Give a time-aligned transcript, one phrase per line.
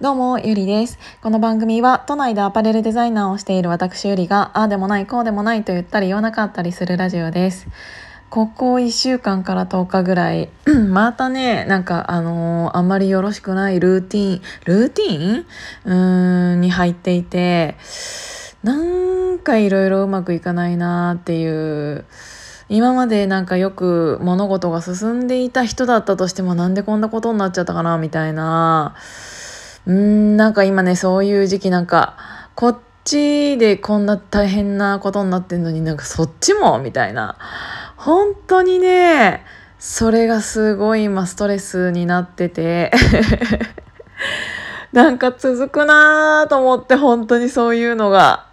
[0.00, 0.96] どうも、ゆりです。
[1.22, 7.66] この番組は、都内でアパレルデザイナーをしている私ゆりが、ああでもない、こうでもないと言ったり言わなかったりするラジオです。
[8.30, 10.50] ここ1週間から10日ぐらい、
[10.88, 15.46] またね、なんかあのー、あんまりよろしくないルーティン、ルーティン？
[15.84, 17.74] うーん、に入っていて、
[18.62, 22.04] なんかいろいろうまくいかないなーっていう、
[22.68, 28.94] 今までなんかよく物事が進んでいた人だったとしてもなんでこんなことになっちゃったかなみたいな、
[29.88, 32.16] うん、なんか今ね、そういう時期なんか、
[32.54, 37.38] こっちでこんな大変なことになってんのになんかそっちもみたいな。
[37.96, 39.44] 本当にね、
[39.78, 42.90] それがすごい今ストレスになってて
[44.92, 48.46] なんか続くなーと思って本当にそういうのが。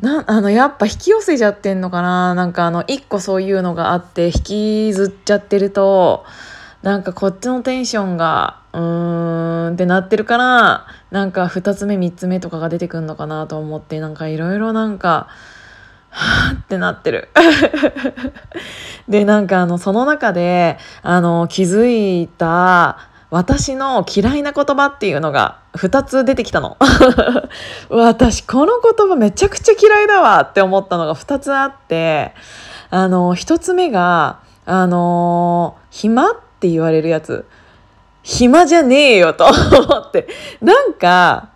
[0.00, 6.24] なあのやっぱ引き寄せちゃってんのかななんかあの一個そういうのがあって引きずっちゃってると
[6.82, 15.28] なんかこっちのテンションがうーんってなってるからなんか2つ目3つ目とかが出てくんのかなと思ってなんかいろいろなんか
[16.10, 17.28] はぁってなってる。
[19.08, 22.98] でなんかあのその中であの気づいた
[23.30, 26.76] 私の嫌いな言葉っていうのが2つ出てきたの。
[27.88, 32.34] 私この言葉めちゃくちゃ嫌いだわって思ったのが2つあって
[32.90, 37.44] あの1つ目があの暇っって言われるやつ。
[38.22, 40.28] 暇じゃねえよと思って。
[40.60, 41.48] なんか、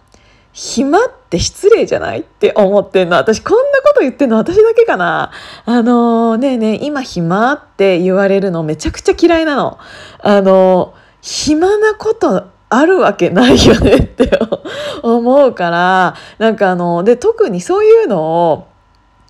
[0.53, 3.17] 暇って失礼じゃないって思ってんの。
[3.17, 5.31] 私こんなこと言ってんの私だけかな。
[5.65, 9.79] あのー、ねえねえ、今暇って言われるのめちゃくちゃ嫌いなの。
[10.19, 14.29] あのー、暇なことあるわけないよねって
[15.03, 18.67] 思うから、なんかあの、で、特にそういうのを、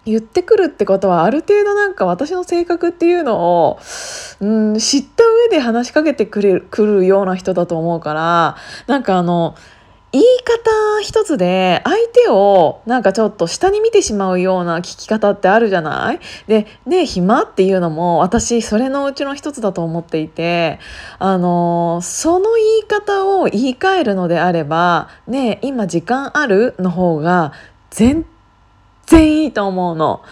[0.07, 3.79] 言ってくるってことはある程度なんか私の性格っていうのを、
[4.41, 9.55] うん、知った上で話しかけてくれくるような人だと思うからなんかあの
[10.13, 16.21] 言い方一つで相手をなんかちょっと下に見てしまうような聞き方ってあるじゃない？
[16.47, 20.79] で、ね、暇っていうのも私それのうちの一つだと思っていて、
[21.19, 27.53] あの、その言い方を言い換えるのであれば、ね、今時間あるの方が
[27.91, 28.25] 全
[29.07, 30.23] 然いいと思うの。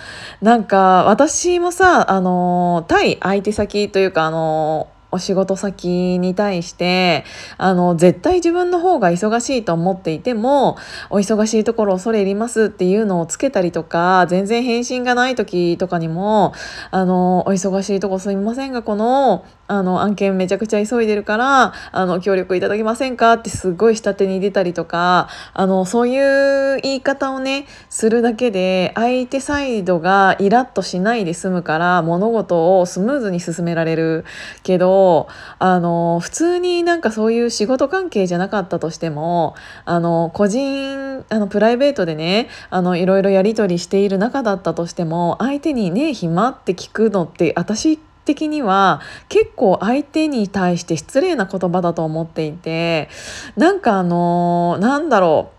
[0.43, 7.25] なんか私もさ、あの、対相手先というか、あの、お仕事先に対して
[7.57, 10.77] あの絶対自分の方が忙しいと思っていても
[11.09, 16.53] お忙しいところ恐れ入りますっていうのをつけたりとか全然返信がない時とかにも
[16.91, 23.35] あのお忙しいとこすみませんがこのあの案件めちゃくちゃ急いでるからあの協力いただけませんか？
[23.35, 34.25] ってすごい下手に出たりとかあのそういう言い方をねするだけで相手サイドがイラッとしないで済むから物事をスムーズに進められる
[34.63, 39.55] けどあの普通になんかそういう仕事関係じゃなかったとしても
[39.85, 53.09] あの個人あのプライベートでねあのいろいろやり取りしている中だったとしても相手にね暇って聞くのって私的には結構相手に対して失礼な言葉だと思っていて
[53.57, 55.51] なんかあのなんだろ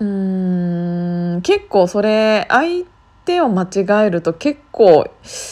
[0.00, 0.04] う。
[0.04, 2.84] うーん結構それ相
[3.24, 5.10] 手を間違えると結構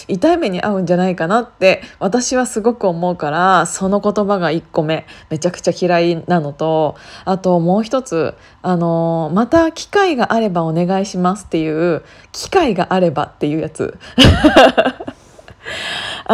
[0.08, 12.02] 痛い目に遭うんじゃないかなって私はすごく思うからその言葉が1個目めちゃくちゃ嫌いなのとあともう一つあのまた機会があればお願いしますっていう
[12.32, 13.98] 機会があればっていうやつ。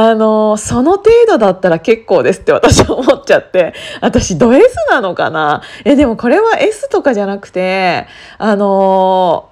[0.01, 5.63] あの、その程度だったら結構ですって私は思っちゃって、私ド S なのかな？
[5.85, 8.07] え、でもこれは S とかじゃなくて、
[8.39, 9.51] あの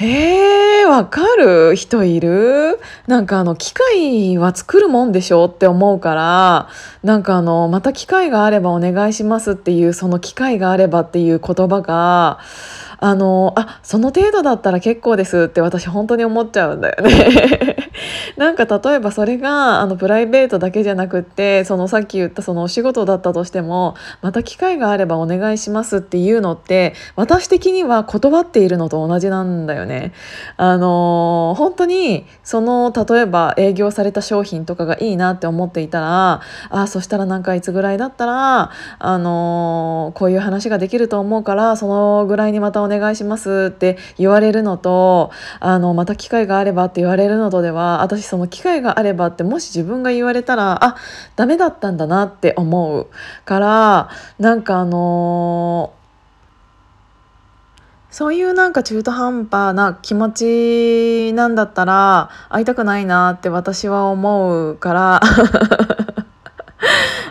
[0.00, 1.76] えー、わかる？
[1.76, 2.80] 人いる？
[3.06, 6.68] なんかあの、機械は作るもんでしょって思うから、
[7.04, 12.40] なんかあの、また機会があればお願いしますっていう、その機会があればっていう言葉が、
[13.00, 17.76] あの、あ、その程度だったら結構ですって私本当に思っちゃうんだよね
[18.36, 30.12] なんか例えばそれがあのプライベートだけじゃなくってそのさっき言ったそのお仕事だったとしてもまた機会があればお願いしますっていうのって私的には断っているのと同じなんだよね。
[30.56, 50.96] あの本当にその例えば営業された商品とかがいいなって思っていたらあそしたらなんかいつぐらいだったらあのこういう話ができると思うからそのぐらいにまたお願い願いしますって言われるのとあのまた機会があればって言われるのとでは私その機会があればってもし自分が言われたらあ
[51.36, 53.06] ダメだったんだなって思う
[53.46, 55.94] からなんかあの
[58.10, 60.30] そういうなんか中途半端な気持
[61.30, 65.20] ちなんだったら会いたくないなって私は思うから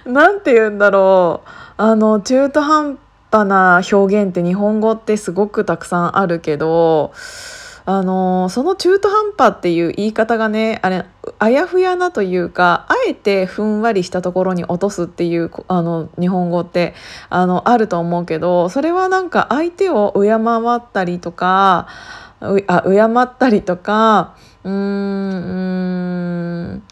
[0.05, 1.49] なんて言うんだろう。
[1.81, 2.99] あの中途半
[3.31, 7.13] ぱな表現って日本語ってすごくたくさんあるけど
[7.85, 11.05] あのその中途半端っていう言い方がねあれ
[11.39, 16.93] あやふやなというかあえてふんわりしたところに落とすっていうあの日本語って
[17.29, 21.87] あのあると思うけどそれはなんか相手を敬ったりとか
[22.39, 24.71] あ敬ったりとかうー
[26.75, 26.83] ん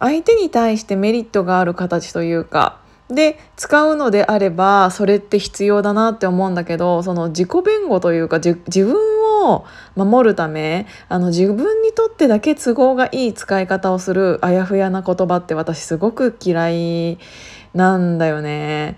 [0.00, 8.54] 相手に対してメリットがある形というかで使うのであればそれって必要だなって思うんだけどその自己弁護というか自
[8.84, 8.96] 分
[9.44, 17.18] を守るためあの自分にとってだけ都合がいい使い方をするあやふやな言葉って私すごく嫌い
[17.74, 18.96] なんだよね。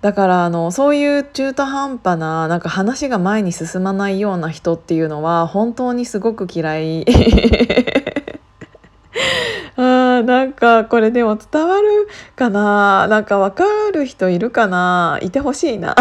[0.00, 7.04] だからあのそういう中途半端ななんか話が前に進まないような人っていうのは本当にすごく嫌い。
[10.30, 13.08] なんかこれでも伝わるかな？
[13.08, 15.18] なんか分かる人いるかな？
[15.22, 15.96] いてほしいな。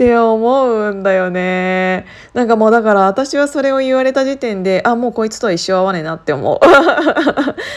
[0.00, 2.06] って思うんだよね。
[2.32, 6.56] なんかもうだから私はそれを言われた時点で、あ、もうこいつとは一生会わねえなって思う。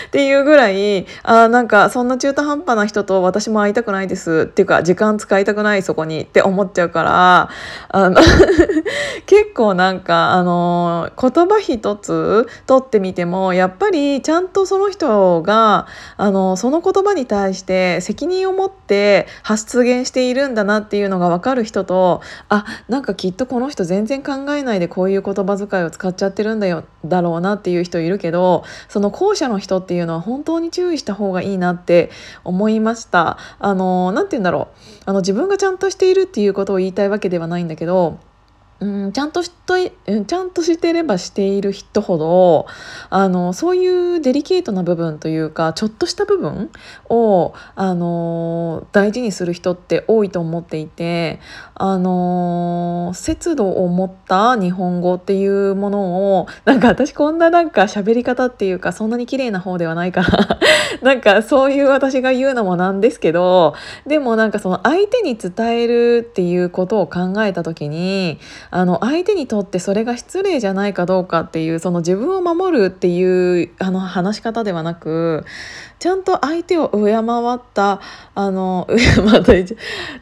[0.08, 7.50] っていうぐらい、あ、なんかそんな中途半端な人と私も会いたくないですっていうか時間使いたくないそこにって思っちゃうから、
[7.90, 8.16] あの
[9.28, 22.13] 結構なんかあの言葉一つ取ってみてもやっぱりちゃんとその人があのその言葉に対して責任を持って発言しているんだなっていうのが分かる人と
[22.50, 32.12] あなんかきっとこの人全然考えないでこういう言葉遣いを使っちゃってるんだよだろうなっていう人いるけどその後者の人っていうのは本当に注意した方がいいなって
[32.44, 33.38] 思いました。
[33.60, 38.20] あの何て言うんだろうあの自分がちゃんとしているっていうことを言いたいわけではないんだけど
[38.84, 42.68] うん、ちゃんとしとちゃんとしてればしている人ほど
[43.10, 46.70] あのそういうデリケートな部分というかちょっとした部分
[47.08, 51.40] をあの大事にする人って多いと思っていて
[51.76, 60.60] あの節度を持った日本語っていうものをなんか私こんななんか喋り方っていうかそんなに綺麗な方ではないから
[61.02, 63.76] なんかそういう私が言うのもなんですけど
[64.06, 68.40] でもなんかその相手に伝えるっていうことを考えた時に
[68.76, 75.46] あの相手にとってそれが失礼じゃないかどうかっていうその自分を守るっていうあの話し方ではなく
[76.00, 78.02] ちゃんと相手を敬った
[78.34, 78.96] あの敬
[79.62, 79.78] っ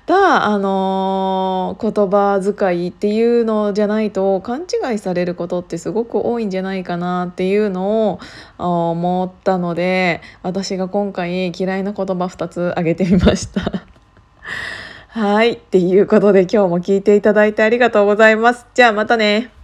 [0.05, 8.19] たあの言葉遣いっていうのじゃないと勘違いされることってすごく多いんじゃないかなっていうのを
[8.57, 13.85] 思ったので私が今回嫌いな言葉2つ挙げてみました。
[15.13, 15.55] はい。
[15.55, 18.65] っていうことで今日も聞いていただいてありがとうございます。
[18.73, 19.60] じゃあまたね。